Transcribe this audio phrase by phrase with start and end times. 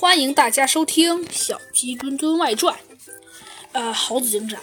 [0.00, 2.74] 欢迎大家收听《小鸡墩墩外传》。
[3.72, 4.58] 呃，猴子警长，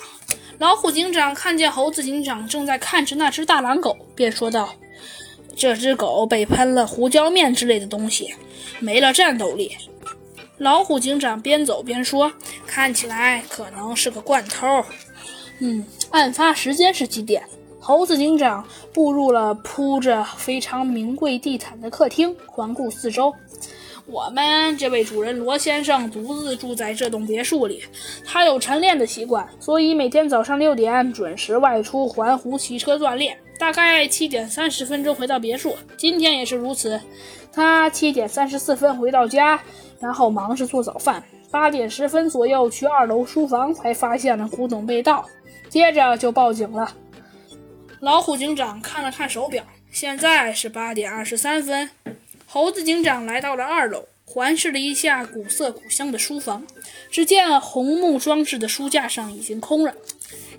[0.57, 4.73] 老虎警长看见猴子警长正在看着那只大狼狗，便说道
[5.55, 8.33] ：“这只狗被喷了胡椒面之类的东西，
[8.79, 9.77] 没了战斗力。”
[10.57, 12.33] 老虎警长边走边说
[12.65, 14.83] ：“看起来可能是个惯偷。”
[15.61, 17.43] 嗯，案发时间是几点？
[17.79, 23.31] 猴子警长步入了铺着非常名贵地毯的客厅，环顾四周。
[24.07, 27.83] 我们这位主人罗先生独自住在这栋别墅里，
[28.25, 35.75] 他有晨练的习惯，所以每天早上六点准时外出环湖骑车锻炼，大概七点三十分钟回到别墅。
[35.97, 36.99] 今天也是如此，
[37.51, 39.61] 他七点三十四分回到家，
[39.99, 41.21] 然后忙着做早饭。
[41.51, 45.25] 八点十分左右去二楼书房，才发现了古董被盗，
[45.67, 46.89] 接着就报警了。
[47.99, 51.89] 老虎警长看了看手表，现在是八点二十三分。
[52.57, 56.65] 猴子警长来到了二楼，环视了一下古色古香的书房，
[57.11, 59.93] 只见红木装饰的书架上已经空了，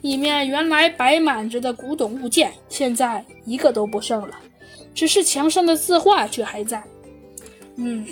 [0.02, 4.38] 里面原来摆满着的古董物件，现在一个都不剩了，
[4.94, 6.80] 只是墙上的字画却还在。
[7.74, 8.06] 嗯，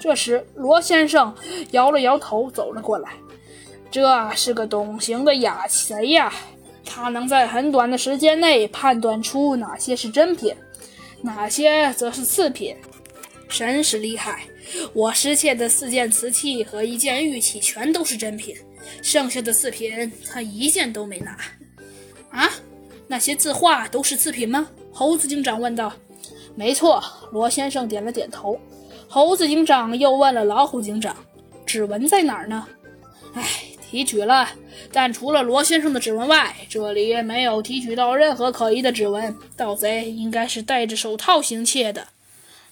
[0.00, 1.34] 这时罗先生
[1.72, 3.10] 摇了摇头，走了过来。
[3.90, 6.32] 这是个懂行的雅贼呀，
[6.86, 10.54] 他能在很短的时间内判断出哪些是真品，
[11.20, 12.74] 哪些则是次品。
[13.48, 14.44] 真是厉害！
[14.92, 18.56] 我失窃的四件瓷器和一件玉器全都是真品，
[19.02, 21.38] 剩下的四品他一件都没拿。
[22.30, 22.50] 啊，
[23.06, 24.68] 那些字画都是次品吗？
[24.92, 25.92] 猴子警长问道。
[26.54, 27.02] 没错，
[27.32, 28.58] 罗先生点了点头。
[29.08, 31.16] 猴子警长又问了老虎警长
[31.64, 32.66] ：“指纹在哪儿呢？”
[33.34, 33.44] 哎，
[33.88, 34.48] 提取了，
[34.90, 39.36] 但除了罗先生的指纹外，这里没有提取到任何可疑的指纹。
[39.56, 42.08] 盗贼应该是戴着手套行窃的。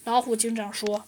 [0.04, 1.04] 老虎警长说。